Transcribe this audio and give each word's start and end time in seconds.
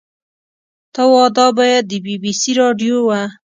ته 0.93 1.03
وا 1.11 1.25
دا 1.37 1.47
به 1.57 1.65
د 1.89 1.91
بي 2.03 2.15
بي 2.21 2.31
سي 2.41 2.51
راډيو 2.61 2.97
وه. 3.07 3.21